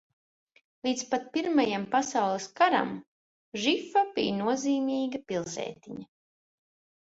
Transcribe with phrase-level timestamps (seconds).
[0.87, 2.95] Līdz pat Pirmajam pasaules karam
[3.67, 6.11] Žifa bija nenozīmīga pilsētiņa.